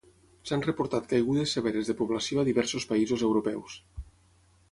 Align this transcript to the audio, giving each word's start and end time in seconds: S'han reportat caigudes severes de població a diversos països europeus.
S'han 0.51 0.61
reportat 0.67 1.09
caigudes 1.11 1.53
severes 1.57 1.91
de 1.91 1.95
població 2.01 2.41
a 2.41 2.47
diversos 2.49 2.89
països 2.93 3.27
europeus. 3.31 3.79